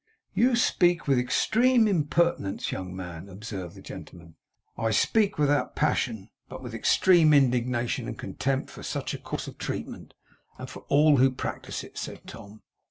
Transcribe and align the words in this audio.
'You 0.33 0.55
speak 0.55 1.07
with 1.07 1.19
extreme 1.19 1.87
impertinence, 1.87 2.71
young 2.71 2.95
man,' 2.95 3.29
observed 3.29 3.75
the 3.75 3.83
gentleman. 3.83 4.35
'I 4.75 4.89
speak 4.89 5.37
without 5.37 5.75
passion, 5.75 6.31
but 6.49 6.63
with 6.63 6.73
extreme 6.73 7.35
indignation 7.35 8.07
and 8.07 8.17
contempt 8.17 8.71
for 8.71 8.81
such 8.81 9.13
a 9.13 9.19
course 9.19 9.47
of 9.47 9.59
treatment, 9.59 10.15
and 10.57 10.67
for 10.67 10.79
all 10.89 11.17
who 11.17 11.29
practice 11.29 11.83
it,' 11.83 11.99
said 11.99 12.25
Tom. 12.25 12.63